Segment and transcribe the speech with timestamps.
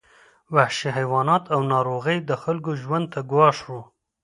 [0.53, 3.81] وحشي حیوانات او ناروغۍ د خلکو ژوند ته ګواښ وو.